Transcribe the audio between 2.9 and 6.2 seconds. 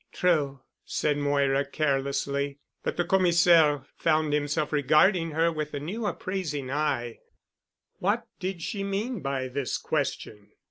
the Commissaire found himself regarding her with a new